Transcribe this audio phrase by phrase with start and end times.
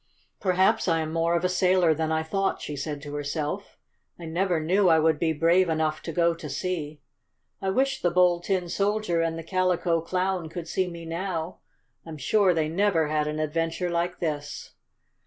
[0.39, 3.77] "Perhaps I am more of a sailor than I thought," she said to herself.
[4.17, 7.01] "I never knew I would be brave enough to go to sea.
[7.61, 11.59] I wish the Bold Tin Soldier and the Calico Clown could see me now.
[12.03, 14.71] I'm sure they never had an adventure like this!"